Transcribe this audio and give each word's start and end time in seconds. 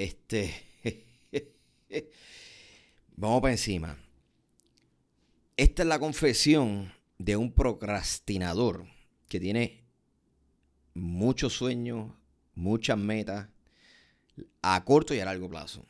Este. 0.00 0.50
Vamos 3.16 3.42
para 3.42 3.52
encima. 3.52 3.98
Esta 5.58 5.82
es 5.82 5.88
la 5.88 5.98
confesión 5.98 6.90
de 7.18 7.36
un 7.36 7.52
procrastinador 7.52 8.86
que 9.28 9.38
tiene 9.38 9.84
muchos 10.94 11.52
sueños, 11.52 12.14
muchas 12.54 12.96
metas 12.96 13.48
a 14.62 14.82
corto 14.86 15.12
y 15.12 15.20
a 15.20 15.26
largo 15.26 15.50
plazo. 15.50 15.84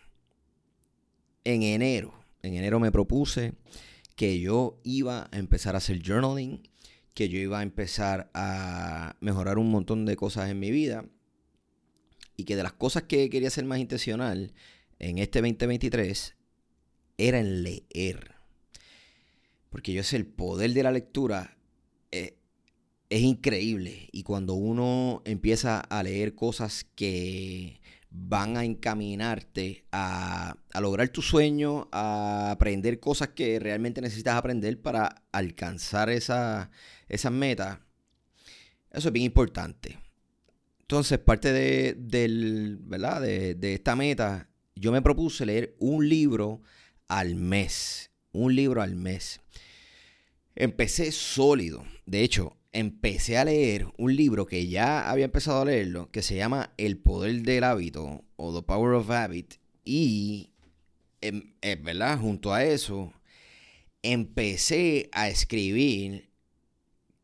En 1.44 1.62
enero, 1.62 2.12
en 2.42 2.54
enero 2.54 2.80
me 2.80 2.90
propuse 2.90 3.52
que 4.16 4.40
yo 4.40 4.80
iba 4.82 5.28
a 5.30 5.38
empezar 5.38 5.76
a 5.76 5.78
hacer 5.78 6.02
journaling, 6.02 6.68
que 7.14 7.28
yo 7.28 7.38
iba 7.38 7.60
a 7.60 7.62
empezar 7.62 8.28
a 8.34 9.14
mejorar 9.20 9.58
un 9.58 9.70
montón 9.70 10.04
de 10.04 10.16
cosas 10.16 10.50
en 10.50 10.58
mi 10.58 10.72
vida 10.72 11.04
y 12.40 12.44
que 12.44 12.56
de 12.56 12.62
las 12.62 12.72
cosas 12.72 13.02
que 13.04 13.28
quería 13.28 13.50
ser 13.50 13.66
más 13.66 13.78
intencional 13.78 14.54
en 14.98 15.18
este 15.18 15.40
2023 15.40 16.34
era 17.18 17.38
en 17.38 17.62
leer. 17.62 18.34
Porque 19.68 19.92
yo 19.92 20.02
sé, 20.02 20.16
el 20.16 20.26
poder 20.26 20.72
de 20.72 20.82
la 20.82 20.90
lectura 20.90 21.58
eh, 22.10 22.38
es 23.10 23.20
increíble. 23.20 24.08
Y 24.10 24.22
cuando 24.22 24.54
uno 24.54 25.22
empieza 25.26 25.80
a 25.80 26.02
leer 26.02 26.34
cosas 26.34 26.86
que 26.94 27.80
van 28.10 28.56
a 28.56 28.64
encaminarte 28.64 29.84
a, 29.92 30.56
lograr 30.80 31.10
tu 31.10 31.20
sueño, 31.20 31.88
a 31.92 32.50
aprender 32.52 33.00
cosas 33.00 33.28
que 33.28 33.58
realmente 33.60 34.00
necesitas 34.00 34.34
aprender 34.34 34.80
para 34.80 35.22
alcanzar 35.30 36.08
esa, 36.08 36.70
esas 37.08 37.32
metas, 37.32 37.80
eso 38.90 39.08
es 39.08 39.12
bien 39.12 39.26
importante. 39.26 40.09
Entonces, 40.90 41.20
parte 41.20 41.52
de, 41.52 41.94
¿verdad? 42.80 43.20
de, 43.20 43.54
de 43.54 43.74
esta 43.74 43.94
meta, 43.94 44.48
yo 44.74 44.90
me 44.90 45.00
propuse 45.00 45.46
leer 45.46 45.76
un 45.78 46.08
libro 46.08 46.62
al 47.06 47.36
mes. 47.36 48.10
Un 48.32 48.56
libro 48.56 48.82
al 48.82 48.96
mes. 48.96 49.40
Empecé 50.56 51.12
sólido. 51.12 51.84
De 52.06 52.24
hecho, 52.24 52.56
empecé 52.72 53.38
a 53.38 53.44
leer 53.44 53.86
un 53.98 54.16
libro 54.16 54.46
que 54.46 54.66
ya 54.66 55.08
había 55.08 55.26
empezado 55.26 55.62
a 55.62 55.66
leerlo, 55.66 56.10
que 56.10 56.22
se 56.22 56.34
llama 56.34 56.74
El 56.76 56.98
Poder 56.98 57.42
del 57.42 57.62
Hábito 57.62 58.24
o 58.34 58.52
The 58.52 58.66
Power 58.66 58.94
of 58.94 59.10
Habit. 59.10 59.54
Y, 59.84 60.50
em, 61.20 61.54
eh, 61.62 61.76
¿verdad? 61.80 62.18
Junto 62.18 62.52
a 62.52 62.64
eso, 62.64 63.12
empecé 64.02 65.08
a 65.12 65.28
escribir 65.28 66.30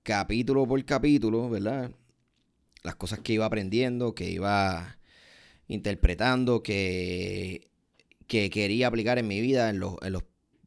capítulo 0.05 0.69
por 0.69 0.84
capítulo, 0.84 1.50
¿verdad? 1.50 1.91
Las 2.87 2.95
cosas 2.95 3.19
que 3.19 3.33
iba 3.33 3.45
aprendiendo, 3.45 4.15
que 4.15 4.31
iba 4.31 4.97
interpretando, 5.67 6.62
que, 6.62 7.69
que 8.28 8.48
quería 8.48 8.87
aplicar 8.87 9.19
en 9.19 9.27
mi 9.27 9.41
vida 9.41 9.70
en, 9.70 9.83
en 9.83 10.12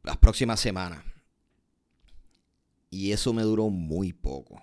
las 0.02 0.16
próximas 0.18 0.60
semanas. 0.60 1.02
Y 2.90 3.12
eso 3.12 3.32
me 3.32 3.42
duró 3.42 3.70
muy 3.70 4.12
poco. 4.12 4.62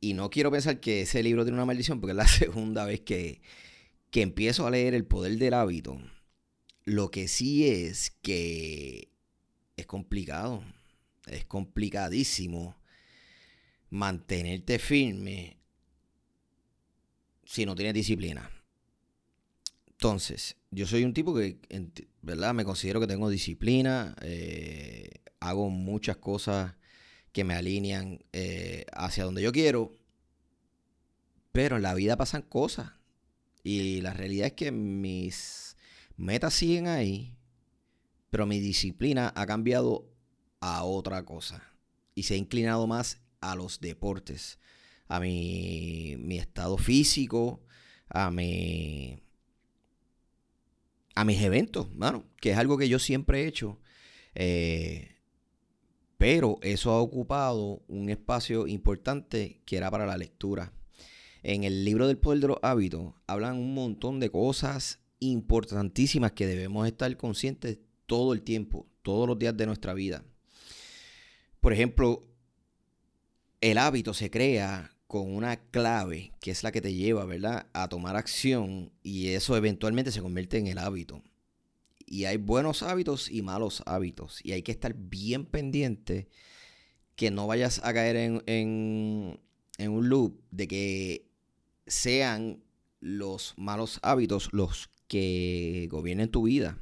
Y 0.00 0.14
no 0.14 0.28
quiero 0.28 0.50
pensar 0.50 0.80
que 0.80 1.02
ese 1.02 1.22
libro 1.22 1.44
tiene 1.44 1.56
una 1.56 1.66
maldición, 1.66 2.00
porque 2.00 2.10
es 2.10 2.16
la 2.16 2.26
segunda 2.26 2.84
vez 2.84 3.00
que, 3.02 3.40
que 4.10 4.22
empiezo 4.22 4.66
a 4.66 4.70
leer 4.72 4.92
El 4.94 5.06
Poder 5.06 5.38
del 5.38 5.54
Hábito. 5.54 6.00
Lo 6.84 7.12
que 7.12 7.28
sí 7.28 7.68
es 7.68 8.10
que 8.22 9.08
es 9.76 9.86
complicado. 9.86 10.64
Es 11.26 11.44
complicadísimo 11.44 12.76
mantenerte 13.88 14.80
firme 14.80 15.58
si 17.54 17.64
no 17.66 17.76
tienes 17.76 17.94
disciplina. 17.94 18.50
Entonces, 19.86 20.56
yo 20.72 20.88
soy 20.88 21.04
un 21.04 21.14
tipo 21.14 21.32
que, 21.36 21.56
¿verdad? 22.20 22.52
Me 22.52 22.64
considero 22.64 22.98
que 22.98 23.06
tengo 23.06 23.30
disciplina, 23.30 24.16
eh, 24.22 25.08
hago 25.38 25.70
muchas 25.70 26.16
cosas 26.16 26.74
que 27.30 27.44
me 27.44 27.54
alinean 27.54 28.24
eh, 28.32 28.86
hacia 28.92 29.22
donde 29.22 29.40
yo 29.40 29.52
quiero. 29.52 29.92
Pero 31.52 31.76
en 31.76 31.82
la 31.82 31.94
vida 31.94 32.16
pasan 32.16 32.42
cosas. 32.42 32.90
Y 33.62 34.00
la 34.00 34.12
realidad 34.12 34.48
es 34.48 34.54
que 34.54 34.72
mis 34.72 35.76
metas 36.16 36.54
siguen 36.54 36.88
ahí. 36.88 37.36
Pero 38.30 38.46
mi 38.46 38.58
disciplina 38.58 39.32
ha 39.36 39.46
cambiado 39.46 40.10
a 40.58 40.82
otra 40.82 41.24
cosa. 41.24 41.62
Y 42.16 42.24
se 42.24 42.34
ha 42.34 42.36
inclinado 42.36 42.88
más 42.88 43.20
a 43.40 43.54
los 43.54 43.78
deportes. 43.78 44.58
A 45.08 45.20
mi, 45.20 46.16
mi 46.18 46.38
estado 46.38 46.76
físico. 46.78 47.62
A 48.08 48.30
mi 48.30 49.24
a 51.14 51.24
mis 51.24 51.40
eventos, 51.42 51.94
mano, 51.94 52.24
que 52.40 52.50
es 52.50 52.58
algo 52.58 52.76
que 52.76 52.88
yo 52.88 52.98
siempre 52.98 53.42
he 53.42 53.46
hecho. 53.46 53.78
Eh, 54.34 55.14
pero 56.18 56.58
eso 56.62 56.90
ha 56.90 57.00
ocupado 57.00 57.82
un 57.86 58.10
espacio 58.10 58.66
importante 58.66 59.60
que 59.64 59.76
era 59.76 59.90
para 59.90 60.06
la 60.06 60.16
lectura. 60.16 60.72
En 61.42 61.64
el 61.64 61.84
libro 61.84 62.06
del 62.06 62.18
poder 62.18 62.40
de 62.40 62.48
los 62.48 62.58
hábitos 62.62 63.14
hablan 63.26 63.58
un 63.58 63.74
montón 63.74 64.18
de 64.18 64.30
cosas 64.30 65.00
importantísimas 65.20 66.32
que 66.32 66.46
debemos 66.46 66.86
estar 66.86 67.14
conscientes 67.16 67.78
todo 68.06 68.32
el 68.32 68.42
tiempo, 68.42 68.86
todos 69.02 69.28
los 69.28 69.38
días 69.38 69.56
de 69.56 69.66
nuestra 69.66 69.94
vida. 69.94 70.24
Por 71.60 71.72
ejemplo, 71.72 72.26
el 73.60 73.78
hábito 73.78 74.14
se 74.14 74.30
crea 74.30 74.93
con 75.14 75.32
una 75.32 75.54
clave 75.70 76.32
que 76.40 76.50
es 76.50 76.64
la 76.64 76.72
que 76.72 76.80
te 76.80 76.92
lleva, 76.92 77.24
¿verdad?, 77.24 77.68
a 77.72 77.88
tomar 77.88 78.16
acción 78.16 78.90
y 79.04 79.28
eso 79.28 79.56
eventualmente 79.56 80.10
se 80.10 80.20
convierte 80.20 80.58
en 80.58 80.66
el 80.66 80.76
hábito. 80.76 81.22
Y 82.04 82.24
hay 82.24 82.36
buenos 82.36 82.82
hábitos 82.82 83.30
y 83.30 83.40
malos 83.40 83.84
hábitos. 83.86 84.40
Y 84.42 84.50
hay 84.50 84.62
que 84.62 84.72
estar 84.72 84.92
bien 84.92 85.46
pendiente 85.46 86.26
que 87.14 87.30
no 87.30 87.46
vayas 87.46 87.80
a 87.84 87.94
caer 87.94 88.16
en, 88.16 89.38
un 89.78 90.08
loop 90.08 90.40
de 90.50 90.66
que 90.66 91.30
sean 91.86 92.64
los 92.98 93.54
malos 93.56 94.00
hábitos 94.02 94.48
los 94.50 94.90
que 95.06 95.86
gobiernen 95.92 96.28
tu 96.28 96.42
vida. 96.42 96.76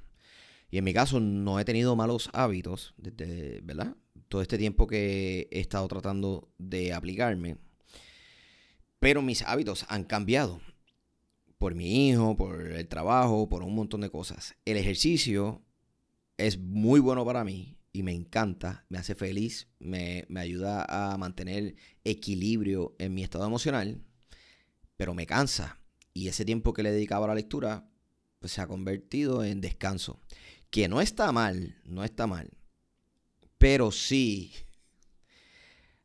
Y 0.70 0.78
en 0.78 0.84
mi 0.84 0.94
caso 0.94 1.20
no 1.20 1.60
he 1.60 1.66
tenido 1.66 1.97
malos 1.97 2.31
hábitos 2.32 2.94
desde, 2.97 3.60
¿verdad? 3.60 3.94
Todo 4.28 4.41
este 4.41 4.56
tiempo 4.56 4.87
que 4.87 5.49
he 5.50 5.60
estado 5.60 5.87
tratando 5.87 6.49
de 6.56 6.94
aplicarme. 6.94 7.59
Pero 9.02 9.20
mis 9.20 9.42
hábitos 9.42 9.84
han 9.88 10.04
cambiado 10.04 10.60
por 11.58 11.74
mi 11.74 12.08
hijo, 12.08 12.36
por 12.36 12.60
el 12.60 12.86
trabajo, 12.86 13.48
por 13.48 13.64
un 13.64 13.74
montón 13.74 14.02
de 14.02 14.10
cosas. 14.10 14.54
El 14.64 14.76
ejercicio 14.76 15.60
es 16.36 16.56
muy 16.56 17.00
bueno 17.00 17.24
para 17.24 17.42
mí 17.42 17.76
y 17.92 18.04
me 18.04 18.12
encanta, 18.12 18.86
me 18.88 18.98
hace 18.98 19.16
feliz, 19.16 19.66
me, 19.80 20.24
ayuda 20.36 20.86
a 20.88 21.18
mantener 21.18 21.74
equilibrio 22.04 22.94
en 23.00 23.12
mi 23.12 23.24
estado 23.24 23.44
emocional, 23.44 24.00
pero 24.96 25.14
me 25.14 25.26
cansa. 25.26 25.80
Y 26.14 26.28
ese 26.28 26.44
tiempo 26.44 26.72
que 26.72 26.84
le 26.84 26.92
dedicaba 26.92 27.24
a 27.24 27.30
la 27.30 27.34
lectura, 27.34 27.90
pues 28.38 28.52
se 28.52 28.60
ha 28.60 28.69
convertido 28.69 29.42
en 29.42 29.60
descanso. 29.60 30.20
Que 30.70 30.86
no 30.86 31.00
está 31.00 31.32
mal, 31.32 31.76
no 31.84 32.04
está 32.04 32.28
mal. 32.28 32.52
Pero 33.58 33.90
sí 33.90 34.52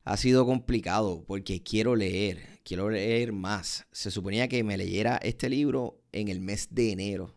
ha 0.07 0.16
sido 0.16 0.45
complicado 0.45 1.25
porque 1.28 1.62
quiero 1.62 1.94
leer, 1.94 2.62
quiero 2.63 2.90
leer 2.90 3.34
más. 3.34 3.85
Se 3.91 4.09
suponía 4.09 4.47
que 4.47 4.63
me 4.63 4.78
leyera 4.78 5.18
este 5.18 5.50
libro 5.50 6.01
en 6.13 6.29
el 6.29 6.40
mes 6.40 6.69
de 6.72 6.94
enero. 6.94 7.35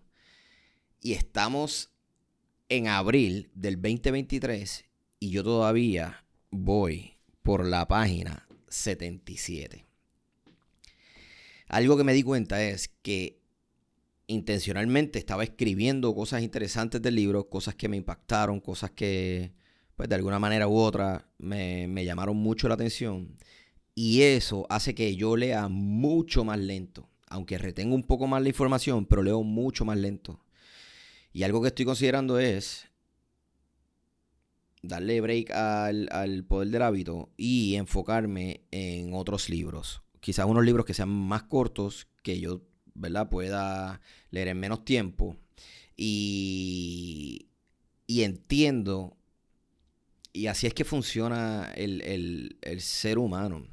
Y 1.00 1.14
estamos 1.14 1.90
en 2.68 2.86
abril 2.86 3.50
del 3.54 3.74
2023 3.74 4.84
y 5.18 5.30
yo 5.30 5.42
todavía 5.42 6.24
voy 6.52 7.14
por 7.42 7.66
la 7.66 7.88
página 7.88 8.46
77. 8.68 9.84
Algo 11.66 11.96
que 11.96 12.04
me 12.04 12.12
di 12.12 12.22
cuenta 12.22 12.62
es 12.62 12.86
que 13.02 13.40
intencionalmente 14.28 15.18
estaba 15.18 15.42
escribiendo 15.42 16.14
cosas 16.14 16.42
interesantes 16.42 17.02
del 17.02 17.16
libro, 17.16 17.48
cosas 17.48 17.74
que 17.74 17.88
me 17.88 17.96
impactaron, 17.96 18.60
cosas 18.60 18.92
que 18.92 19.58
pues 20.00 20.08
de 20.08 20.14
alguna 20.14 20.38
manera 20.38 20.66
u 20.66 20.78
otra 20.78 21.26
me, 21.36 21.86
me 21.86 22.06
llamaron 22.06 22.34
mucho 22.34 22.68
la 22.68 22.74
atención. 22.74 23.36
Y 23.94 24.22
eso 24.22 24.66
hace 24.70 24.94
que 24.94 25.14
yo 25.14 25.36
lea 25.36 25.68
mucho 25.68 26.42
más 26.42 26.58
lento. 26.58 27.10
Aunque 27.26 27.58
retengo 27.58 27.94
un 27.94 28.04
poco 28.04 28.26
más 28.26 28.40
la 28.40 28.48
información, 28.48 29.04
pero 29.04 29.22
leo 29.22 29.42
mucho 29.42 29.84
más 29.84 29.98
lento. 29.98 30.42
Y 31.34 31.42
algo 31.42 31.60
que 31.60 31.68
estoy 31.68 31.84
considerando 31.84 32.38
es 32.38 32.88
darle 34.82 35.20
break 35.20 35.50
al, 35.50 36.46
poder 36.48 36.70
del 36.70 36.80
hábito 36.80 37.28
y 37.36 37.74
enfocarme 37.74 38.62
en 38.70 39.12
otros 39.12 39.50
libros. 39.50 40.00
Quizás 40.20 40.46
unos 40.46 40.64
libros 40.64 40.86
que 40.86 40.94
sean 40.94 41.10
más 41.10 41.42
cortos, 41.42 42.08
que 42.22 42.40
yo 42.40 42.62
¿verdad? 42.94 43.28
pueda 43.28 44.00
leer 44.30 44.48
en 44.48 44.60
menos 44.60 44.82
tiempo. 44.82 45.36
Y, 45.94 47.50
y 48.06 48.22
entiendo, 48.22 49.18
y 50.32 50.46
así 50.46 50.66
es 50.66 50.74
que 50.74 50.84
funciona 50.84 51.72
el 51.74 52.80
ser 52.80 53.18
humano 53.18 53.66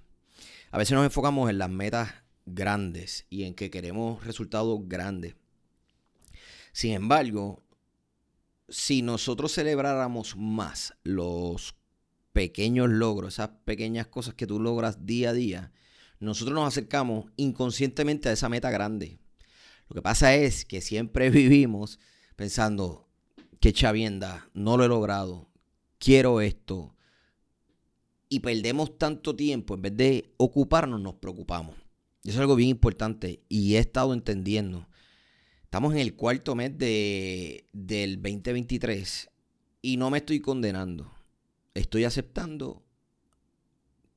a 0.71 0.77
veces 0.77 0.93
nos 0.93 1.05
enfocamos 1.05 1.49
en 1.49 1.57
las 1.57 1.69
metas 1.69 2.13
grandes 2.45 3.25
y 3.29 3.43
en 3.43 3.55
que 3.55 3.69
queremos 3.69 4.23
resultados 4.25 4.79
grandes. 4.83 5.35
Sin 6.71 6.93
embargo, 6.93 7.63
si 8.67 9.01
nosotros 9.01 9.53
celebráramos 9.53 10.35
más 10.35 10.93
los 11.03 11.75
pequeños 12.33 12.89
logros, 12.89 13.35
esas 13.35 13.49
pequeñas 13.65 14.07
cosas 14.07 14.33
que 14.33 14.45
tú 14.45 14.59
logras 14.59 15.05
día 15.05 15.29
a 15.29 15.33
día, 15.33 15.71
nosotros 16.19 16.53
nos 16.53 16.67
acercamos 16.67 17.25
inconscientemente 17.37 18.29
a 18.29 18.33
esa 18.33 18.49
meta 18.49 18.69
grande. 18.69 19.19
Lo 19.87 19.95
que 19.95 20.01
pasa 20.01 20.35
es 20.35 20.65
que 20.65 20.81
siempre 20.81 21.29
vivimos 21.31 21.99
pensando, 22.35 23.07
qué 23.61 23.71
chavienda, 23.71 24.49
no 24.53 24.77
lo 24.77 24.83
he 24.83 24.89
logrado, 24.89 25.46
quiero 25.99 26.41
esto. 26.41 26.95
Y 28.29 28.41
perdemos 28.41 28.97
tanto 28.97 29.35
tiempo, 29.35 29.75
en 29.75 29.81
vez 29.81 29.97
de 29.97 30.33
ocuparnos, 30.37 30.99
nos 30.99 31.15
preocupamos. 31.15 31.75
Eso 32.23 32.35
es 32.35 32.39
algo 32.39 32.55
bien 32.55 32.69
importante 32.69 33.41
y 33.47 33.75
he 33.75 33.79
estado 33.79 34.13
entendiendo. 34.13 34.87
Estamos 35.63 35.93
en 35.93 35.99
el 35.99 36.15
cuarto 36.15 36.55
mes 36.55 36.77
de, 36.77 37.67
del 37.71 38.21
2023 38.21 39.29
y 39.81 39.97
no 39.97 40.09
me 40.09 40.17
estoy 40.17 40.41
condenando. 40.41 41.09
Estoy 41.73 42.03
aceptando 42.03 42.83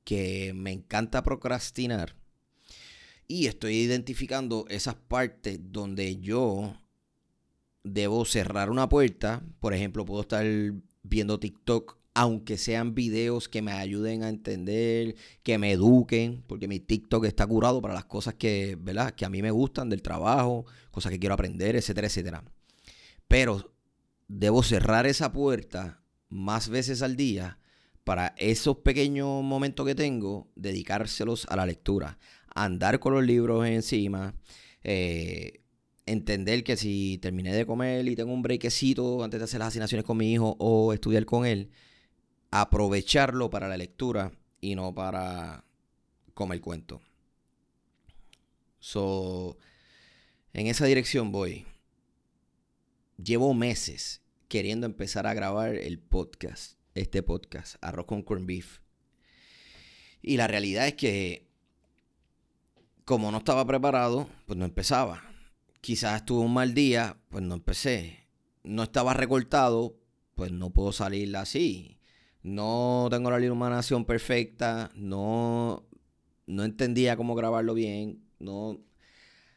que 0.03 0.51
me 0.53 0.71
encanta 0.71 1.23
procrastinar 1.23 2.15
y 3.27 3.47
estoy 3.47 3.75
identificando 3.75 4.65
esas 4.67 4.95
partes 4.95 5.59
donde 5.71 6.19
yo 6.19 6.75
debo 7.83 8.25
cerrar 8.25 8.69
una 8.69 8.89
puerta. 8.89 9.41
Por 9.61 9.73
ejemplo, 9.73 10.03
puedo 10.03 10.21
estar 10.21 10.45
viendo 11.03 11.39
TikTok, 11.39 11.97
aunque 12.13 12.57
sean 12.57 12.93
videos 12.93 13.47
que 13.47 13.61
me 13.61 13.71
ayuden 13.71 14.23
a 14.23 14.29
entender, 14.29 15.15
que 15.43 15.57
me 15.57 15.71
eduquen, 15.71 16.43
porque 16.47 16.67
mi 16.67 16.79
TikTok 16.79 17.25
está 17.25 17.47
curado 17.47 17.81
para 17.81 17.93
las 17.93 18.05
cosas 18.05 18.33
que, 18.33 18.77
¿verdad? 18.79 19.13
que 19.13 19.25
a 19.25 19.29
mí 19.29 19.41
me 19.41 19.51
gustan 19.51 19.89
del 19.89 20.01
trabajo, 20.01 20.65
cosas 20.91 21.11
que 21.11 21.19
quiero 21.19 21.35
aprender, 21.35 21.75
etcétera, 21.75 22.07
etcétera. 22.07 22.43
Pero 23.27 23.73
debo 24.27 24.63
cerrar 24.63 25.05
esa 25.07 25.31
puerta 25.31 26.03
más 26.29 26.69
veces 26.69 27.01
al 27.01 27.15
día 27.15 27.59
para 28.03 28.33
esos 28.37 28.77
pequeños 28.77 29.43
momentos 29.43 29.85
que 29.85 29.95
tengo, 29.95 30.51
dedicárselos 30.55 31.45
a 31.49 31.55
la 31.55 31.65
lectura, 31.65 32.17
andar 32.53 32.99
con 32.99 33.13
los 33.13 33.23
libros 33.23 33.65
encima, 33.67 34.33
eh, 34.83 35.60
entender 36.11 36.63
que 36.63 36.77
si 36.77 37.17
terminé 37.21 37.53
de 37.53 37.65
comer 37.65 38.07
y 38.07 38.15
tengo 38.15 38.33
un 38.33 38.41
breakcito 38.41 39.23
antes 39.23 39.39
de 39.39 39.43
hacer 39.45 39.59
las 39.59 39.69
asignaciones 39.69 40.05
con 40.05 40.17
mi 40.17 40.31
hijo 40.33 40.55
o 40.59 40.93
estudiar 40.93 41.25
con 41.25 41.45
él, 41.45 41.71
aprovecharlo 42.51 43.49
para 43.49 43.67
la 43.67 43.77
lectura 43.77 44.31
y 44.59 44.75
no 44.75 44.93
para 44.93 45.63
comer 46.33 46.61
cuento. 46.61 47.01
So, 48.79 49.57
en 50.53 50.67
esa 50.67 50.85
dirección 50.85 51.31
voy. 51.31 51.65
Llevo 53.23 53.53
meses 53.53 54.21
queriendo 54.47 54.85
empezar 54.85 55.27
a 55.27 55.33
grabar 55.33 55.75
el 55.75 55.99
podcast 55.99 56.81
este 56.95 57.23
podcast, 57.23 57.75
Arroz 57.81 58.05
con 58.05 58.21
Corn 58.21 58.45
Beef. 58.45 58.79
Y 60.21 60.37
la 60.37 60.47
realidad 60.47 60.87
es 60.87 60.93
que, 60.95 61.47
como 63.05 63.31
no 63.31 63.39
estaba 63.39 63.65
preparado, 63.65 64.27
pues 64.45 64.57
no 64.57 64.65
empezaba. 64.65 65.23
Quizás 65.81 66.25
tuve 66.25 66.45
un 66.45 66.53
mal 66.53 66.73
día, 66.73 67.17
pues 67.29 67.43
no 67.43 67.55
empecé. 67.55 68.27
No 68.63 68.83
estaba 68.83 69.13
recortado, 69.13 69.97
pues 70.35 70.51
no 70.51 70.69
puedo 70.71 70.91
salir 70.91 71.35
así. 71.35 71.97
No 72.43 73.07
tengo 73.09 73.29
la 73.31 73.39
iluminación 73.39 74.05
perfecta, 74.05 74.91
no, 74.95 75.85
no 76.47 76.63
entendía 76.63 77.17
cómo 77.17 77.35
grabarlo 77.35 77.73
bien. 77.73 78.23
No, 78.39 78.79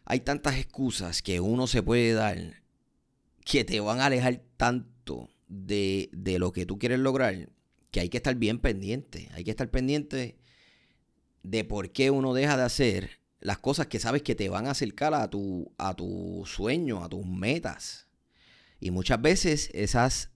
hay 0.04 0.20
tantas 0.20 0.56
excusas 0.56 1.22
que 1.22 1.40
uno 1.40 1.66
se 1.66 1.82
puede 1.82 2.12
dar 2.12 2.62
que 3.44 3.64
te 3.64 3.80
van 3.80 4.00
a 4.00 4.06
alejar 4.06 4.42
tanto 4.56 5.28
de, 5.48 6.10
lo 6.38 6.52
que 6.52 6.66
tú 6.66 6.78
quieres 6.78 6.98
lograr, 6.98 7.50
que 7.90 8.00
hay 8.00 8.08
que 8.08 8.16
estar 8.16 8.34
bien 8.34 8.58
pendiente. 8.58 9.28
Hay 9.34 9.44
que 9.44 9.50
estar 9.50 9.70
pendiente 9.70 10.38
de 11.42 11.64
por 11.64 11.90
qué 11.90 12.10
uno 12.10 12.34
deja 12.34 12.56
de 12.56 12.62
hacer 12.64 13.20
las 13.44 13.58
cosas 13.58 13.88
que 13.88 14.00
sabes 14.00 14.22
que 14.22 14.34
te 14.34 14.48
van 14.48 14.66
a 14.66 14.70
acercar 14.70 15.12
a 15.12 15.28
tu, 15.28 15.70
a 15.76 15.94
tu 15.94 16.44
sueño, 16.46 17.04
a 17.04 17.10
tus 17.10 17.26
metas. 17.26 18.08
Y 18.80 18.90
muchas 18.90 19.20
veces 19.20 19.70
esas, 19.74 20.30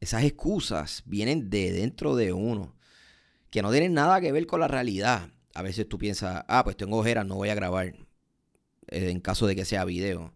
esas 0.00 0.24
excusas 0.24 1.02
vienen 1.04 1.50
de 1.50 1.72
dentro 1.72 2.16
de 2.16 2.32
uno, 2.32 2.74
que 3.50 3.60
no 3.60 3.70
tienen 3.70 3.92
nada 3.92 4.18
que 4.22 4.32
ver 4.32 4.46
con 4.46 4.60
la 4.60 4.68
realidad. 4.68 5.28
A 5.52 5.60
veces 5.60 5.86
tú 5.86 5.98
piensas, 5.98 6.42
ah, 6.48 6.64
pues 6.64 6.78
tengo 6.78 6.96
ojeras, 6.96 7.26
no 7.26 7.36
voy 7.36 7.50
a 7.50 7.54
grabar, 7.54 7.88
eh, 8.88 9.10
en 9.10 9.20
caso 9.20 9.46
de 9.46 9.54
que 9.54 9.66
sea 9.66 9.84
video. 9.84 10.34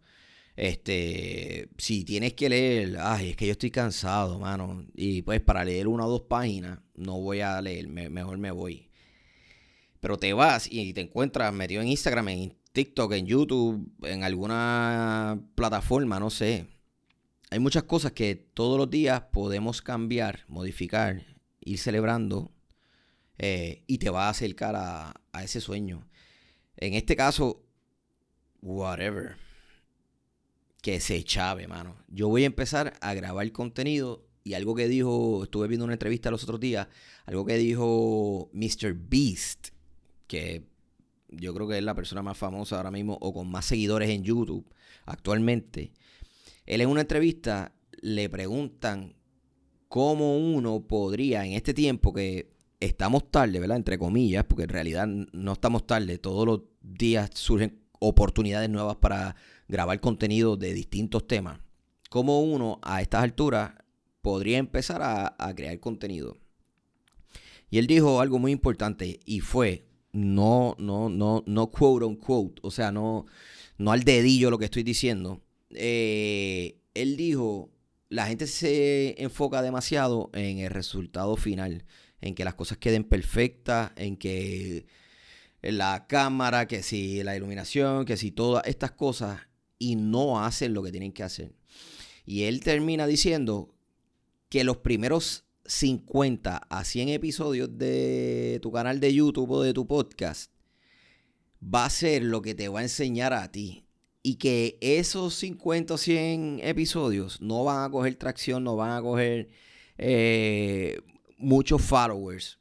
Este, 0.54 1.70
si 1.78 2.04
tienes 2.04 2.34
que 2.34 2.50
leer, 2.50 2.98
ay, 3.00 3.30
es 3.30 3.36
que 3.36 3.46
yo 3.46 3.52
estoy 3.52 3.70
cansado, 3.70 4.38
mano. 4.38 4.84
Y 4.94 5.22
pues 5.22 5.40
para 5.40 5.64
leer 5.64 5.88
una 5.88 6.04
o 6.04 6.10
dos 6.10 6.22
páginas, 6.28 6.80
no 6.94 7.18
voy 7.20 7.40
a 7.40 7.58
leer, 7.62 7.88
mejor 7.88 8.36
me 8.36 8.50
voy. 8.50 8.87
Pero 10.00 10.18
te 10.18 10.32
vas 10.32 10.68
y 10.70 10.92
te 10.92 11.00
encuentras 11.00 11.52
metido 11.52 11.82
en 11.82 11.88
Instagram, 11.88 12.28
en 12.28 12.56
TikTok, 12.72 13.12
en 13.12 13.26
YouTube, 13.26 13.92
en 14.02 14.22
alguna 14.22 15.40
plataforma, 15.54 16.20
no 16.20 16.30
sé. 16.30 16.66
Hay 17.50 17.58
muchas 17.58 17.84
cosas 17.84 18.12
que 18.12 18.36
todos 18.36 18.78
los 18.78 18.90
días 18.90 19.22
podemos 19.32 19.82
cambiar, 19.82 20.44
modificar, 20.48 21.24
ir 21.60 21.78
celebrando 21.78 22.52
eh, 23.38 23.84
y 23.86 23.98
te 23.98 24.10
va 24.10 24.26
a 24.26 24.30
acercar 24.30 24.76
a, 24.76 25.14
a 25.32 25.44
ese 25.44 25.60
sueño. 25.60 26.06
En 26.76 26.94
este 26.94 27.16
caso, 27.16 27.64
whatever 28.62 29.36
que 30.82 31.00
se 31.00 31.22
chave, 31.24 31.66
mano. 31.66 31.96
Yo 32.08 32.28
voy 32.28 32.44
a 32.44 32.46
empezar 32.46 32.94
a 33.00 33.14
grabar 33.14 33.50
contenido 33.52 34.24
y 34.44 34.54
algo 34.54 34.74
que 34.74 34.88
dijo, 34.88 35.44
estuve 35.44 35.68
viendo 35.68 35.84
una 35.84 35.94
entrevista 35.94 36.30
los 36.30 36.42
otros 36.44 36.60
días, 36.60 36.88
algo 37.26 37.44
que 37.44 37.56
dijo 37.56 38.50
Mr. 38.52 38.94
Beast, 38.94 39.68
que 40.28 40.62
yo 41.28 41.52
creo 41.52 41.66
que 41.66 41.78
es 41.78 41.84
la 41.84 41.94
persona 41.94 42.22
más 42.22 42.38
famosa 42.38 42.76
ahora 42.76 42.92
mismo 42.92 43.18
o 43.20 43.34
con 43.34 43.50
más 43.50 43.64
seguidores 43.64 44.08
en 44.10 44.22
YouTube 44.22 44.64
actualmente. 45.04 45.92
Él 46.64 46.80
en 46.80 46.88
una 46.88 47.00
entrevista 47.00 47.72
le 48.00 48.28
preguntan 48.28 49.16
cómo 49.88 50.36
uno 50.36 50.86
podría 50.86 51.44
en 51.44 51.54
este 51.54 51.74
tiempo 51.74 52.12
que 52.12 52.52
estamos 52.80 53.30
tarde, 53.30 53.58
¿verdad? 53.58 53.78
Entre 53.78 53.98
comillas, 53.98 54.44
porque 54.44 54.64
en 54.64 54.68
realidad 54.68 55.06
no 55.06 55.52
estamos 55.52 55.86
tarde, 55.86 56.18
todos 56.18 56.46
los 56.46 56.62
días 56.80 57.30
surgen 57.34 57.80
oportunidades 57.98 58.70
nuevas 58.70 58.96
para 58.96 59.34
grabar 59.66 60.00
contenido 60.00 60.56
de 60.56 60.72
distintos 60.74 61.26
temas. 61.26 61.60
¿Cómo 62.10 62.40
uno 62.40 62.78
a 62.82 63.02
estas 63.02 63.22
alturas 63.22 63.72
podría 64.22 64.58
empezar 64.58 65.00
a, 65.02 65.54
crear 65.54 65.78
contenido? 65.80 66.36
Y 67.70 67.78
él 67.78 67.86
dijo 67.86 68.20
algo 68.20 68.38
muy 68.38 68.52
importante 68.52 69.20
y 69.26 69.40
fue, 69.40 69.87
no, 70.12 70.74
no, 70.78 71.08
no, 71.08 71.42
no 71.46 71.70
quote 71.70 72.04
on 72.04 72.16
quote, 72.16 72.60
o 72.62 72.70
sea, 72.70 72.92
no, 72.92 73.26
no 73.76 73.92
al 73.92 74.04
dedillo 74.04 74.50
lo 74.50 74.58
que 74.58 74.66
estoy 74.66 74.82
diciendo. 74.82 75.42
Eh, 75.70 76.78
él 76.94 77.16
dijo, 77.16 77.70
la 78.08 78.26
gente 78.26 78.46
se 78.46 79.20
enfoca 79.22 79.62
demasiado 79.62 80.30
en 80.32 80.58
el 80.58 80.70
resultado 80.70 81.36
final, 81.36 81.84
en 82.20 82.34
que 82.34 82.44
las 82.44 82.54
cosas 82.54 82.78
queden 82.78 83.04
perfectas, 83.04 83.92
en 83.96 84.16
que 84.16 84.86
la 85.62 86.06
cámara, 86.06 86.66
que 86.66 86.82
si 86.82 87.22
la 87.22 87.36
iluminación, 87.36 88.04
que 88.04 88.16
si 88.16 88.30
todas 88.30 88.66
estas 88.66 88.92
cosas 88.92 89.40
y 89.78 89.96
no 89.96 90.42
hacen 90.42 90.74
lo 90.74 90.82
que 90.82 90.90
tienen 90.90 91.12
que 91.12 91.22
hacer. 91.22 91.52
Y 92.24 92.44
él 92.44 92.60
termina 92.60 93.06
diciendo 93.06 93.74
que 94.48 94.64
los 94.64 94.78
primeros 94.78 95.44
50 95.68 96.56
a 96.56 96.84
100 96.84 97.10
episodios 97.10 97.78
de 97.78 98.58
tu 98.62 98.72
canal 98.72 98.98
de 98.98 99.14
YouTube 99.14 99.50
o 99.52 99.62
de 99.62 99.72
tu 99.72 99.86
podcast 99.86 100.50
va 101.62 101.84
a 101.84 101.90
ser 101.90 102.22
lo 102.22 102.42
que 102.42 102.54
te 102.54 102.68
va 102.68 102.80
a 102.80 102.82
enseñar 102.82 103.32
a 103.32 103.50
ti. 103.50 103.84
Y 104.22 104.34
que 104.36 104.78
esos 104.80 105.34
50 105.34 105.94
o 105.94 105.98
100 105.98 106.60
episodios 106.62 107.40
no 107.40 107.64
van 107.64 107.84
a 107.84 107.90
coger 107.90 108.16
tracción, 108.16 108.64
no 108.64 108.76
van 108.76 108.90
a 108.90 109.00
coger 109.00 109.48
eh, 109.96 111.00
muchos 111.38 111.82
followers. 111.82 112.58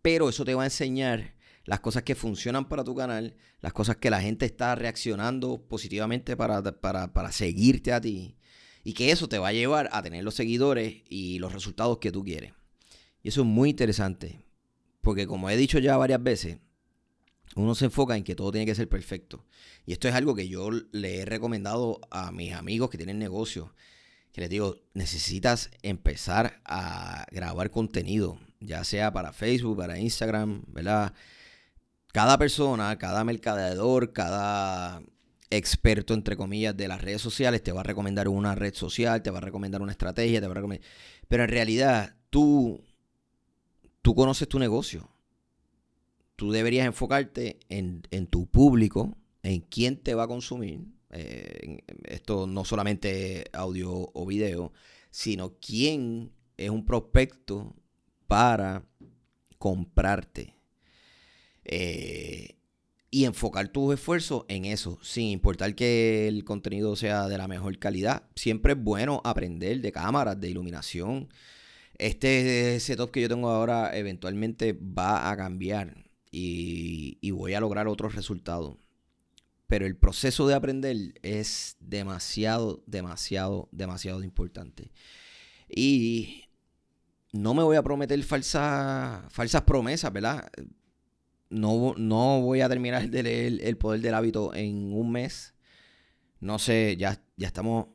Pero 0.00 0.28
eso 0.28 0.44
te 0.44 0.54
va 0.54 0.62
a 0.62 0.66
enseñar 0.66 1.34
las 1.64 1.80
cosas 1.80 2.04
que 2.04 2.14
funcionan 2.14 2.68
para 2.68 2.84
tu 2.84 2.94
canal, 2.94 3.36
las 3.60 3.72
cosas 3.72 3.96
que 3.96 4.10
la 4.10 4.20
gente 4.20 4.46
está 4.46 4.74
reaccionando 4.76 5.66
positivamente 5.66 6.36
para, 6.36 6.62
para, 6.62 7.32
seguirte 7.32 7.92
a 7.92 8.00
ti. 8.00 8.35
Y 8.86 8.92
que 8.92 9.10
eso 9.10 9.28
te 9.28 9.40
va 9.40 9.48
a 9.48 9.52
llevar 9.52 9.88
a 9.90 10.00
tener 10.00 10.22
los 10.22 10.36
seguidores 10.36 11.02
y 11.08 11.40
los 11.40 11.52
resultados 11.52 11.98
que 11.98 12.12
tú 12.12 12.22
quieres. 12.22 12.52
Y 13.20 13.30
eso 13.30 13.40
es 13.40 13.46
muy 13.48 13.70
interesante. 13.70 14.44
Porque 15.00 15.26
como 15.26 15.50
he 15.50 15.56
dicho 15.56 15.80
ya 15.80 15.96
varias 15.96 16.22
veces, 16.22 16.58
uno 17.56 17.74
se 17.74 17.86
enfoca 17.86 18.16
en 18.16 18.22
que 18.22 18.36
todo 18.36 18.52
tiene 18.52 18.64
que 18.64 18.76
ser 18.76 18.88
perfecto. 18.88 19.44
Y 19.86 19.92
esto 19.92 20.06
es 20.06 20.14
algo 20.14 20.36
que 20.36 20.46
yo 20.46 20.70
le 20.70 21.18
he 21.18 21.24
recomendado 21.24 22.00
a 22.12 22.30
mis 22.30 22.52
amigos 22.52 22.88
que 22.88 22.96
tienen 22.96 23.18
negocios. 23.18 23.70
Que 24.30 24.42
les 24.42 24.50
digo, 24.50 24.76
necesitas 24.94 25.72
empezar 25.82 26.60
a 26.64 27.26
grabar 27.32 27.72
contenido, 27.72 28.38
ya 28.60 28.84
sea 28.84 29.12
para 29.12 29.32
Facebook, 29.32 29.78
para 29.78 29.98
Instagram, 29.98 30.62
¿verdad? 30.68 31.12
cada 32.16 32.38
persona, 32.38 32.96
cada 32.96 33.24
mercadeador, 33.24 34.14
cada 34.14 35.02
experto, 35.50 36.14
entre 36.14 36.36
comillas, 36.36 36.76
de 36.76 36.88
las 36.88 37.00
redes 37.00 37.22
sociales, 37.22 37.62
te 37.62 37.72
va 37.72 37.80
a 37.80 37.84
recomendar 37.84 38.28
una 38.28 38.54
red 38.54 38.74
social, 38.74 39.22
te 39.22 39.30
va 39.30 39.38
a 39.38 39.42
recomendar 39.42 39.82
una 39.82 39.92
estrategia, 39.92 40.40
te 40.40 40.46
va 40.46 40.52
a 40.52 40.56
recomendar... 40.56 40.86
Pero 41.28 41.44
en 41.44 41.48
realidad, 41.48 42.16
tú, 42.30 42.82
tú 44.02 44.14
conoces 44.14 44.48
tu 44.48 44.58
negocio. 44.58 45.08
Tú 46.36 46.50
deberías 46.50 46.86
enfocarte 46.86 47.58
en, 47.68 48.02
tu 48.28 48.46
público, 48.46 49.16
en 49.42 49.60
quién 49.62 49.96
te 49.96 50.14
va 50.14 50.24
a 50.24 50.28
consumir. 50.28 50.80
Eh, 51.10 51.78
esto 52.04 52.46
no 52.46 52.64
solamente 52.64 53.44
audio 53.52 54.10
o 54.12 54.26
video, 54.26 54.72
sino 55.10 55.54
quién 55.60 56.32
es 56.56 56.70
un 56.70 56.84
prospecto 56.84 57.74
para 58.26 58.84
comprarte. 59.58 60.54
Eh, 61.64 62.55
y 63.10 63.24
enfocar 63.24 63.68
tus 63.68 63.94
esfuerzos 63.94 64.44
en 64.48 64.64
eso, 64.64 64.98
sin 65.02 65.28
importar 65.28 65.74
que 65.74 66.28
el 66.28 66.44
contenido 66.44 66.96
sea 66.96 67.28
de 67.28 67.38
la 67.38 67.48
mejor 67.48 67.78
calidad. 67.78 68.24
Siempre 68.34 68.72
es 68.72 68.82
bueno 68.82 69.20
aprender 69.24 69.80
de 69.80 69.92
cámaras, 69.92 70.40
de 70.40 70.50
iluminación. 70.50 71.28
Este 71.98 72.78
setup 72.80 73.10
que 73.10 73.22
yo 73.22 73.28
tengo 73.28 73.48
ahora 73.48 73.96
eventualmente 73.96 74.72
va 74.74 75.30
a 75.30 75.36
cambiar 75.36 76.04
y, 76.30 77.18
y 77.20 77.30
voy 77.30 77.54
a 77.54 77.60
lograr 77.60 77.88
otros 77.88 78.14
resultados. 78.14 78.76
Pero 79.66 79.86
el 79.86 79.96
proceso 79.96 80.46
de 80.46 80.54
aprender 80.54 81.14
es 81.22 81.76
demasiado, 81.80 82.82
demasiado, 82.86 83.68
demasiado 83.72 84.22
importante. 84.22 84.92
Y 85.68 86.44
no 87.32 87.54
me 87.54 87.62
voy 87.62 87.76
a 87.76 87.82
prometer 87.82 88.22
falsas, 88.22 89.32
falsas 89.32 89.62
promesas, 89.62 90.12
¿verdad? 90.12 90.48
No, 91.50 91.94
no 91.96 92.40
voy 92.40 92.60
a 92.60 92.68
terminar 92.68 93.08
de 93.08 93.22
leer 93.22 93.60
El 93.62 93.76
Poder 93.76 94.00
del 94.00 94.14
Hábito 94.14 94.54
en 94.54 94.92
un 94.92 95.10
mes. 95.12 95.54
No 96.40 96.58
sé, 96.58 96.96
ya, 96.98 97.22
ya 97.36 97.46
estamos, 97.46 97.86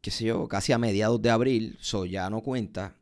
qué 0.00 0.10
sé 0.10 0.24
yo, 0.26 0.46
casi 0.48 0.72
a 0.72 0.78
mediados 0.78 1.20
de 1.20 1.30
abril, 1.30 1.76
so 1.80 2.04
ya 2.04 2.30
no 2.30 2.42
cuenta. 2.42 2.96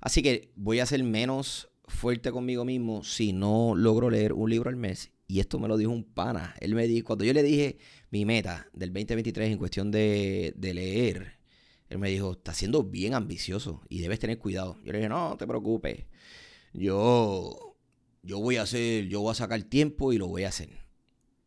Así 0.00 0.22
que 0.22 0.52
voy 0.56 0.80
a 0.80 0.86
ser 0.86 1.02
menos 1.04 1.68
fuerte 1.86 2.32
conmigo 2.32 2.64
mismo 2.64 3.04
si 3.04 3.32
no 3.32 3.74
logro 3.74 4.10
leer 4.10 4.32
un 4.32 4.50
libro 4.50 4.68
al 4.68 4.76
mes. 4.76 5.12
Y 5.28 5.40
esto 5.40 5.58
me 5.58 5.68
lo 5.68 5.76
dijo 5.76 5.90
un 5.90 6.04
pana. 6.04 6.54
Él 6.60 6.74
me 6.74 6.86
dijo, 6.86 7.06
cuando 7.06 7.24
yo 7.24 7.32
le 7.32 7.42
dije 7.42 7.78
mi 8.10 8.24
meta 8.24 8.68
del 8.74 8.92
2023 8.92 9.50
en 9.50 9.58
cuestión 9.58 9.90
de, 9.90 10.52
de 10.56 10.74
leer, 10.74 11.38
él 11.88 11.98
me 11.98 12.10
dijo, 12.10 12.32
está 12.32 12.52
siendo 12.52 12.82
bien 12.82 13.14
ambicioso 13.14 13.82
y 13.88 14.00
debes 14.00 14.18
tener 14.18 14.38
cuidado. 14.38 14.76
Yo 14.84 14.92
le 14.92 14.98
dije, 14.98 15.08
no, 15.08 15.30
no 15.30 15.36
te 15.36 15.46
preocupes. 15.46 16.04
Yo 16.72 17.71
yo 18.22 18.38
voy 18.38 18.56
a 18.56 18.62
hacer, 18.62 19.06
yo 19.06 19.20
voy 19.20 19.32
a 19.32 19.34
sacar 19.34 19.62
tiempo 19.64 20.12
y 20.12 20.18
lo 20.18 20.28
voy 20.28 20.44
a 20.44 20.48
hacer. 20.48 20.70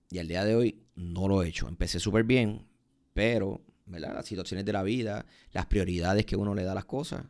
Y 0.10 0.20
al 0.20 0.27
día 0.27 0.46
de 0.46 0.55
hoy 0.55 0.84
no 0.96 1.27
lo 1.27 1.41
he 1.41 1.48
hecho. 1.50 1.67
Empecé 1.67 2.00
súper 2.00 2.24
bien, 2.24 2.67
pero 3.13 3.62
¿verdad? 3.86 4.13
las 4.13 4.25
situaciones 4.25 4.65
de 4.65 4.74
la 4.74 4.84
vida, 4.84 5.25
las 5.51 5.65
prioridades 5.67 6.25
que 6.25 6.36
uno 6.36 6.53
le 6.53 6.63
da 6.63 6.74
a 6.74 6.75
las 6.75 6.86
cosas, 6.86 7.25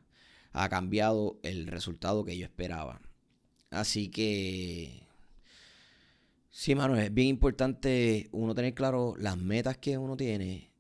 ha 0.52 0.70
cambiado 0.70 1.40
el 1.44 1.68
resultado 1.68 2.24
que 2.24 2.38
yo 2.38 2.46
esperaba. 2.46 3.02
Así 3.70 4.10
que, 4.10 5.04
sí, 6.50 6.76
mano, 6.76 6.96
es 6.96 7.14
bien 7.14 7.28
importante 7.28 8.30
uno 8.32 8.56
tener 8.56 8.74
claro 8.74 9.16
las 9.18 9.38
metas 9.38 9.78
que 9.78 9.98
uno 9.98 10.16
tiene 10.16 10.72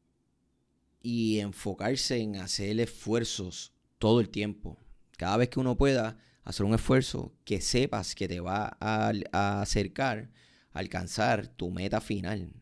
y 1.02 1.40
enfocarse 1.40 2.18
en 2.18 2.38
hacer 2.38 2.80
esfuerzos 2.80 3.74
todo 4.00 4.22
el 4.22 4.30
tiempo. 4.30 4.78
Cada 5.18 5.38
vez 5.38 5.50
que 5.50 5.60
uno 5.60 5.78
pueda, 5.78 6.18
hacer 6.46 6.66
un 6.66 6.76
esfuerzo 6.76 7.34
que 7.44 7.60
sepas 7.60 8.16
que 8.16 8.28
te 8.28 8.40
va 8.40 8.78
a, 8.80 9.62
acercar 9.62 10.30
a 10.72 10.80
alcanzar 10.80 11.48
tu 11.48 11.72
meta 11.72 12.00
final. 12.00 12.54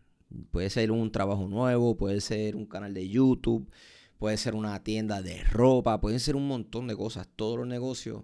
Puede 0.49 0.69
ser 0.69 0.89
un 0.89 1.11
trabajo 1.11 1.47
nuevo, 1.47 1.95
puede 1.97 2.21
ser 2.21 2.55
un 2.55 2.65
canal 2.65 2.93
de 2.93 3.07
YouTube, 3.07 3.69
puede 4.17 4.37
ser 4.37 4.55
una 4.55 4.81
tienda 4.83 5.21
de 5.21 5.43
ropa, 5.43 5.99
pueden 5.99 6.21
ser 6.21 6.35
un 6.35 6.47
montón 6.47 6.87
de 6.87 6.95
cosas. 6.95 7.27
Todos 7.35 7.59
los 7.59 7.67
negocios 7.67 8.23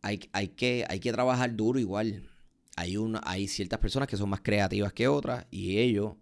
hay, 0.00 0.20
hay, 0.32 0.48
que, 0.48 0.86
hay 0.88 1.00
que 1.00 1.12
trabajar 1.12 1.54
duro 1.54 1.78
igual. 1.78 2.28
Hay, 2.76 2.96
hay 3.24 3.46
ciertas 3.46 3.78
personas 3.78 4.08
que 4.08 4.16
son 4.16 4.30
más 4.30 4.40
creativas 4.40 4.92
que 4.92 5.06
otras 5.06 5.46
y 5.50 5.78
ellos 5.78 6.14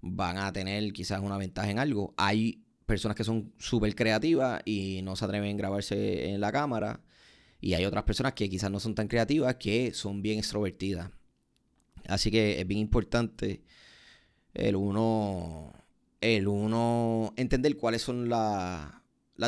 van 0.00 0.38
a 0.38 0.52
tener 0.52 0.92
quizás 0.92 1.20
una 1.20 1.36
ventaja 1.36 1.70
en 1.70 1.80
algo. 1.80 2.14
Hay 2.16 2.64
personas 2.86 3.14
que 3.14 3.24
son 3.24 3.52
súper 3.58 3.94
creativas 3.94 4.62
y 4.64 5.02
no 5.02 5.16
se 5.16 5.24
atreven 5.26 5.54
a 5.54 5.58
grabarse 5.58 6.30
en 6.30 6.40
la 6.40 6.50
cámara 6.50 7.02
y 7.60 7.74
hay 7.74 7.84
otras 7.84 8.04
personas 8.04 8.34
que 8.34 8.48
quizás 8.48 8.70
no 8.70 8.80
son 8.80 8.94
tan 8.94 9.08
creativas, 9.08 9.56
que 9.56 9.92
son 9.92 10.22
bien 10.22 10.38
extrovertidas. 10.38 11.10
Así 12.06 12.30
que 12.30 12.60
es 12.60 12.66
bien 12.66 12.80
importante 12.80 13.62
el 14.54 14.76
uno, 14.76 15.72
el 16.20 16.48
uno 16.48 17.32
entender 17.36 17.76
cuáles 17.76 18.02
son 18.02 18.28
las 18.28 18.92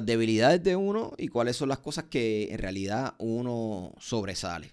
debilidades 0.04 0.62
de 0.62 0.76
uno 0.76 1.12
y 1.16 1.28
cuáles 1.28 1.56
son 1.56 1.68
las 1.68 1.78
cosas 1.78 2.04
que 2.04 2.48
en 2.50 2.58
realidad 2.58 3.14
uno 3.18 3.94
sobresale. 3.98 4.72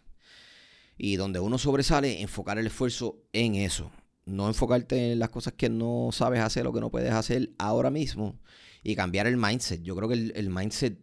Y 0.97 1.17
donde 1.17 1.39
uno 1.39 1.57
sobresale, 1.57 2.21
enfocar 2.21 2.57
el 2.57 2.67
esfuerzo 2.67 3.21
en 3.33 3.55
eso. 3.55 3.91
No 4.25 4.47
enfocarte 4.47 5.11
en 5.11 5.19
las 5.19 5.29
cosas 5.29 5.53
que 5.53 5.69
no 5.69 6.09
sabes 6.11 6.39
hacer 6.39 6.65
o 6.65 6.73
que 6.73 6.79
no 6.79 6.89
puedes 6.89 7.11
hacer 7.11 7.51
ahora 7.59 7.91
mismo 7.91 8.39
y 8.81 8.95
cambiar 8.95 9.27
el 9.27 9.37
mindset. 9.37 9.83
Yo 9.83 9.95
creo 9.95 10.07
que 10.07 10.15
el, 10.15 10.33
el 10.35 10.49
mindset 10.49 10.97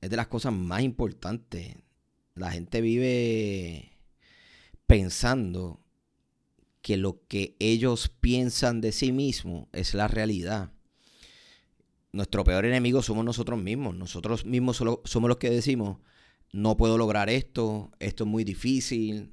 es 0.00 0.10
de 0.10 0.16
las 0.16 0.28
cosas 0.28 0.52
más 0.52 0.82
importantes. 0.82 1.76
La 2.34 2.50
gente 2.50 2.80
vive 2.80 3.92
pensando 4.86 5.80
que 6.82 6.96
lo 6.96 7.26
que 7.26 7.56
ellos 7.58 8.08
piensan 8.20 8.80
de 8.80 8.92
sí 8.92 9.10
mismos 9.10 9.66
es 9.72 9.94
la 9.94 10.06
realidad. 10.06 10.70
Nuestro 12.12 12.44
peor 12.44 12.64
enemigo 12.64 13.02
somos 13.02 13.24
nosotros 13.24 13.60
mismos. 13.60 13.96
Nosotros 13.96 14.44
mismos 14.44 14.76
somos 14.76 15.28
los 15.28 15.38
que 15.38 15.50
decimos, 15.50 15.98
no 16.52 16.76
puedo 16.76 16.96
lograr 16.96 17.28
esto, 17.28 17.90
esto 17.98 18.24
es 18.24 18.30
muy 18.30 18.44
difícil. 18.44 19.32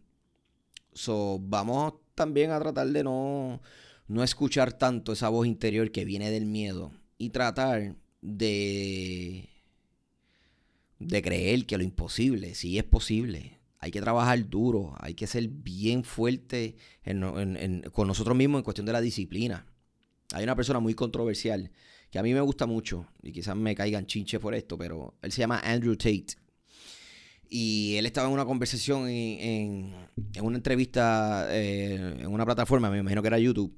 So, 0.94 1.40
vamos 1.42 1.94
también 2.16 2.52
a 2.52 2.60
tratar 2.60 2.88
de 2.88 3.04
no, 3.04 3.62
no 4.08 4.24
escuchar 4.24 4.74
tanto 4.74 5.14
esa 5.14 5.30
voz 5.30 5.48
interior 5.48 5.92
que 5.92 6.06
viene 6.06 6.32
del 6.32 6.46
miedo 6.46 6.92
y 7.18 7.30
tratar 7.30 7.96
de 8.22 9.53
de 11.08 11.22
creer 11.22 11.66
que 11.66 11.78
lo 11.78 11.84
imposible 11.84 12.56
sí 12.56 12.78
es 12.78 12.84
posible. 12.84 13.60
Hay 13.80 13.92
que 13.92 14.00
trabajar 14.00 14.48
duro, 14.50 14.96
hay 15.00 15.14
que 15.14 15.28
ser 15.28 15.48
bien 15.50 16.06
fuerte 16.06 16.76
con 17.92 18.08
nosotros 18.08 18.38
mismos 18.38 18.60
en 18.60 18.64
cuestión 18.64 18.86
de 18.86 18.94
la 18.94 19.02
disciplina. 19.02 19.66
Hay 20.32 20.44
una 20.44 20.56
persona 20.56 20.80
muy 20.80 20.94
controversial 20.94 21.70
que 22.10 22.18
a 22.18 22.24
mí 22.24 22.34
me 22.34 22.42
gusta 22.42 22.66
mucho 22.66 23.08
y 23.22 23.32
quizás 23.32 23.56
me 23.56 23.76
caigan 23.76 24.06
chinches 24.06 24.40
por 24.40 24.56
esto, 24.56 24.78
pero 24.78 25.16
él 25.22 25.32
se 25.32 25.42
llama 25.42 25.60
Andrew 25.66 25.98
Tate. 25.98 26.38
Y 27.50 27.96
él 27.98 28.06
estaba 28.06 28.28
en 28.28 28.34
una 28.34 28.46
conversación 28.46 29.10
en, 29.10 29.94
una 30.42 30.58
entrevista 30.58 31.48
eh, 31.50 32.16
en 32.20 32.28
una 32.28 32.46
plataforma, 32.46 32.90
me 32.90 33.00
imagino 33.00 33.22
que 33.22 33.28
era 33.28 33.38
YouTube. 33.38 33.76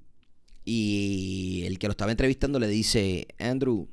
Y 0.64 1.64
el 1.66 1.80
que 1.80 1.88
lo 1.88 1.92
estaba 1.92 2.12
entrevistando 2.12 2.60
le 2.60 2.68
dice, 2.68 3.28
Andrew, 3.40 3.88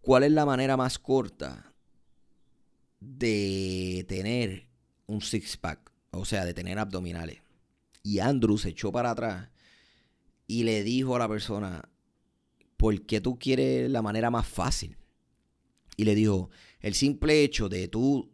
¿cuál 0.00 0.24
es 0.24 0.32
la 0.32 0.46
manera 0.46 0.76
más 0.76 0.98
corta 0.98 1.67
de 3.00 4.04
tener 4.08 4.68
un 5.06 5.20
six-pack, 5.20 5.92
o 6.10 6.24
sea, 6.24 6.44
de 6.44 6.54
tener 6.54 6.78
abdominales. 6.78 7.42
Y 8.02 8.18
Andrew 8.20 8.58
se 8.58 8.70
echó 8.70 8.92
para 8.92 9.10
atrás 9.10 9.48
y 10.46 10.64
le 10.64 10.82
dijo 10.82 11.16
a 11.16 11.18
la 11.18 11.28
persona, 11.28 11.88
¿por 12.76 13.04
qué 13.06 13.20
tú 13.20 13.38
quieres 13.38 13.90
la 13.90 14.02
manera 14.02 14.30
más 14.30 14.46
fácil? 14.46 14.96
Y 15.96 16.04
le 16.04 16.14
dijo, 16.14 16.50
el 16.80 16.94
simple 16.94 17.42
hecho 17.42 17.68
de 17.68 17.88
tú 17.88 18.32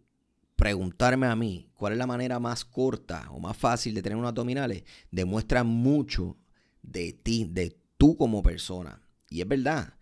preguntarme 0.57 1.27
a 1.27 1.35
mí 1.35 1.69
cuál 1.75 1.95
es 1.95 1.99
la 1.99 2.07
manera 2.07 2.39
más 2.39 2.65
corta 2.65 3.29
o 3.31 3.41
más 3.41 3.57
fácil 3.57 3.95
de 3.95 4.03
tener 4.03 4.17
unos 4.17 4.29
abdominales, 4.29 4.85
demuestra 5.11 5.65
mucho 5.65 6.37
de 6.83 7.13
ti, 7.13 7.47
de 7.51 7.77
tú 7.97 8.17
como 8.17 8.43
persona. 8.43 9.03
Y 9.29 9.41
es 9.41 9.49
verdad, 9.49 9.95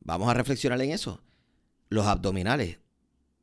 vamos 0.00 0.28
a 0.28 0.34
reflexionar 0.34 0.80
en 0.80 0.92
eso. 0.92 1.22
Los 1.88 2.06
abdominales 2.06 2.78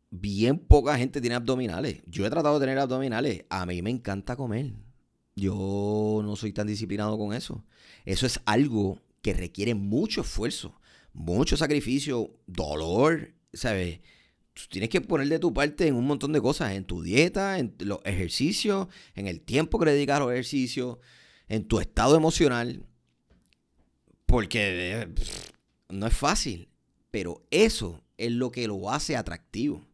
bien 0.09 0.59
poca 0.59 0.97
gente 0.97 1.21
tiene 1.21 1.35
abdominales. 1.35 2.01
Yo 2.05 2.25
he 2.25 2.29
tratado 2.29 2.59
de 2.59 2.65
tener 2.65 2.79
abdominales. 2.79 3.45
A 3.49 3.65
mí 3.65 3.81
me 3.81 3.89
encanta 3.89 4.35
comer. 4.35 4.73
Yo 5.35 6.21
no 6.23 6.35
soy 6.35 6.51
tan 6.53 6.67
disciplinado 6.67 7.17
con 7.17 7.33
eso. 7.33 7.63
Eso 8.05 8.25
es 8.25 8.39
algo 8.45 9.01
que 9.21 9.33
requiere 9.33 9.75
mucho 9.75 10.21
esfuerzo, 10.21 10.79
mucho 11.13 11.57
sacrificio, 11.57 12.39
dolor, 12.47 13.33
¿sabes? 13.53 13.99
Tú 14.53 14.63
tienes 14.69 14.89
que 14.89 15.01
poner 15.01 15.27
de 15.27 15.37
tu 15.37 15.53
parte 15.53 15.87
en 15.87 15.95
un 15.95 16.07
montón 16.07 16.33
de 16.33 16.41
cosas, 16.41 16.71
en 16.73 16.85
tu 16.85 17.03
dieta, 17.03 17.59
en 17.59 17.75
los 17.79 17.99
ejercicios, 18.05 18.87
en 19.13 19.27
el 19.27 19.41
tiempo 19.41 19.77
que 19.77 19.85
le 19.85 19.93
dedicas 19.93 20.17
a 20.17 20.21
los 20.21 20.31
ejercicios, 20.31 20.97
en 21.47 21.67
tu 21.67 21.79
estado 21.79 22.15
emocional. 22.15 22.83
Porque 24.25 25.01
eh, 25.01 25.07
no 25.89 26.07
es 26.07 26.13
fácil, 26.15 26.69
pero 27.11 27.45
eso 27.51 28.01
es 28.17 28.31
lo 28.31 28.51
que 28.51 28.67
lo 28.67 28.89
hace 28.91 29.15
atractivo. 29.15 29.85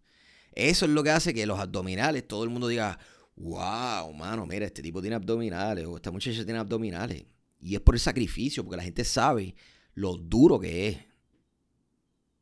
Eso 0.55 0.85
es 0.85 0.91
lo 0.91 1.03
que 1.03 1.09
hace 1.09 1.33
que 1.33 1.45
los 1.45 1.59
abdominales, 1.59 2.27
todo 2.27 2.43
el 2.43 2.49
mundo 2.49 2.67
diga, 2.67 2.99
wow, 3.35 4.13
mano, 4.13 4.45
mira, 4.45 4.65
este 4.65 4.81
tipo 4.81 5.01
tiene 5.01 5.15
abdominales 5.15 5.85
o 5.85 5.95
esta 5.95 6.11
muchacha 6.11 6.43
tiene 6.43 6.59
abdominales. 6.59 7.25
Y 7.59 7.75
es 7.75 7.81
por 7.81 7.95
el 7.95 7.99
sacrificio, 7.99 8.63
porque 8.63 8.77
la 8.77 8.83
gente 8.83 9.03
sabe 9.03 9.55
lo 9.95 10.17
duro 10.17 10.59
que 10.59 10.89
es. 10.89 10.97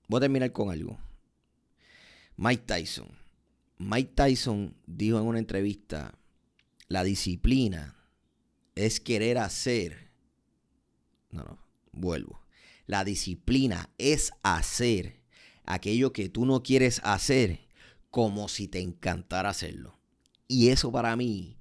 Voy 0.08 0.18
a 0.18 0.22
terminar 0.22 0.52
con 0.52 0.72
algo. 0.72 0.98
Mike 2.36 2.64
Tyson. 2.66 3.08
Mike 3.78 4.14
Tyson 4.16 4.76
dijo 4.86 5.20
en 5.20 5.26
una 5.26 5.40
entrevista, 5.40 6.18
la 6.88 7.04
disciplina 7.04 7.96
es 8.76 9.00
querer 9.00 9.38
hacer. 9.38 10.12
No, 11.30 11.44
no, 11.44 11.60
vuelvo. 11.92 12.42
La 12.86 13.06
disciplina 13.06 13.90
es 13.98 14.32
hacer 14.44 15.22
aquello 15.66 16.12
que 16.12 16.30
tú 16.30 16.46
no 16.46 16.62
quieres 16.62 17.00
hacer 17.04 17.71
como 18.12 18.48
si 18.50 18.68
te 18.68 18.82
encantara 18.82 19.50
hacerlo. 19.50 20.00
Y 20.48 20.68
eso 20.70 20.92
para 20.92 21.16
mí 21.16 21.58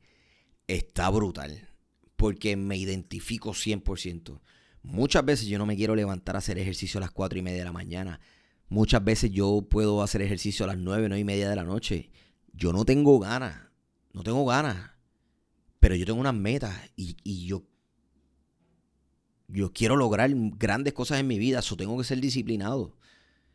está 0.66 1.08
brutal, 1.08 1.68
porque 2.16 2.56
me 2.56 2.76
identifico 2.76 3.52
100%. 3.52 4.40
Muchas 4.82 5.24
veces 5.24 5.46
yo 5.46 5.58
no 5.58 5.66
me 5.66 5.76
quiero 5.76 5.94
levantar 5.94 6.34
a 6.34 6.40
hacer 6.40 6.58
ejercicio 6.58 6.98
a 6.98 7.02
las 7.02 7.10
4 7.10 7.38
y 7.38 7.42
media 7.42 7.58
de 7.60 7.64
la 7.64 7.72
mañana. 7.72 8.20
Muchas 8.68 9.02
veces 9.02 9.30
yo 9.30 9.66
puedo 9.68 10.02
hacer 10.02 10.22
ejercicio 10.22 10.64
a 10.64 10.68
las 10.68 10.78
9, 10.78 11.08
9 11.08 11.20
y 11.20 11.24
media 11.24 11.48
de 11.48 11.56
la 11.56 11.64
noche. 11.64 12.10
Yo 12.52 12.72
no 12.72 12.84
tengo 12.84 13.18
ganas, 13.18 13.68
no 14.12 14.22
tengo 14.22 14.44
ganas. 14.44 14.90
Pero 15.80 15.94
yo 15.94 16.04
tengo 16.04 16.20
unas 16.20 16.34
metas 16.34 16.74
y, 16.96 17.46
yo, 17.46 17.64
yo 19.48 19.72
quiero 19.72 19.96
lograr 19.96 20.30
grandes 20.34 20.92
cosas 20.92 21.20
en 21.20 21.26
mi 21.26 21.38
vida. 21.38 21.60
Eso 21.60 21.76
tengo 21.76 21.96
que 21.96 22.04
ser 22.04 22.20
disciplinado. 22.20 22.96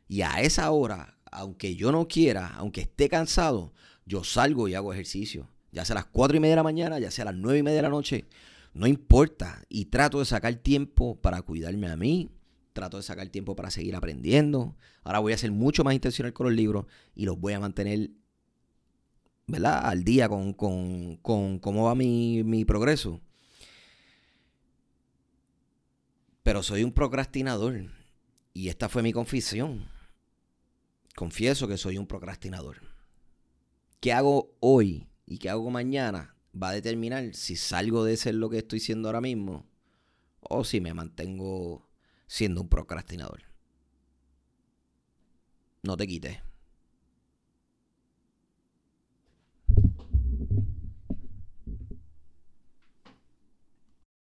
Y 0.07 0.21
a 0.21 0.41
esa 0.41 0.69
hora, 0.71 1.14
aunque 1.35 1.75
yo 1.75 1.91
no 1.91 2.07
quiera, 2.07 2.47
aunque 2.55 2.81
esté 2.81 3.09
cansado, 3.09 3.73
yo 4.05 4.23
salgo 4.23 4.67
y 4.67 4.73
hago 4.73 4.93
ejercicio. 4.93 5.49
Ya 5.71 5.83
sea 5.83 5.95
a 5.95 5.99
las 5.99 6.05
4 6.05 6.37
y 6.37 6.39
media 6.39 6.53
de 6.53 6.57
la 6.57 6.63
mañana, 6.63 6.99
ya 6.99 7.11
sea 7.11 7.23
a 7.23 7.31
las 7.31 7.35
9 7.35 7.59
y 7.59 7.63
media 7.63 7.77
de 7.77 7.81
la 7.81 7.89
noche. 7.89 8.25
No 8.73 8.87
importa. 8.87 9.61
Y 9.67 9.85
trato 9.85 10.19
de 10.19 10.25
sacar 10.25 10.55
tiempo 10.55 11.19
para 11.19 11.41
cuidarme 11.41 11.87
a 11.87 11.97
mí. 11.97 12.31
Trato 12.71 12.97
de 12.97 13.03
sacar 13.03 13.27
tiempo 13.27 13.55
para 13.55 13.69
seguir 13.69 13.95
aprendiendo. 13.95 14.75
Ahora 15.03 15.19
voy 15.19 15.33
a 15.33 15.37
ser 15.37 15.51
mucho 15.51 15.83
más 15.83 15.93
intencional 15.93 16.33
con 16.33 16.47
los 16.47 16.55
libros 16.55 16.85
y 17.13 17.25
los 17.25 17.39
voy 17.39 17.53
a 17.53 17.59
mantener 17.59 18.11
¿verdad? 19.47 19.85
al 19.85 20.03
día 20.03 20.29
con, 20.29 20.53
con, 20.53 21.17
con 21.17 21.59
cómo 21.59 21.85
va 21.85 21.95
mi, 21.95 22.43
mi 22.43 22.63
progreso. 22.63 23.19
Pero 26.43 26.63
soy 26.63 26.83
un 26.83 26.93
procrastinador. 26.93 27.89
Y 28.53 28.69
esta 28.69 28.87
fue 28.87 29.03
mi 29.03 29.11
confesión. 29.11 29.94
Confieso 31.15 31.67
que 31.67 31.77
soy 31.77 31.98
un 31.98 32.07
procrastinador 32.07 32.95
qué 34.05 34.13
hago 34.13 34.55
hoy 34.60 35.07
y 35.25 35.39
qué 35.39 35.50
hago 35.50 35.72
mañana 35.72 36.36
va 36.53 36.69
a 36.69 36.74
determinar 36.74 37.34
si 37.34 37.55
salgo 37.55 38.03
de 38.03 38.17
ser 38.17 38.36
lo 38.36 38.51
que 38.51 38.60
estoy 38.60 38.79
siendo 38.79 39.07
ahora 39.07 39.19
mismo 39.19 39.65
o 40.41 40.63
si 40.63 40.79
me 40.79 40.93
mantengo 40.93 41.89
siendo 42.27 42.62
un 42.62 42.69
procrastinador. 42.69 43.41
No 45.81 45.98
te 45.98 46.05
quites. 46.05 46.38